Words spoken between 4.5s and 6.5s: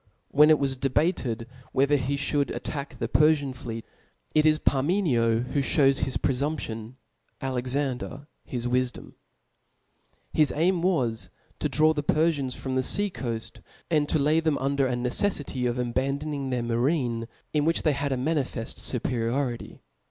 Parmenio that (hews hia pre C)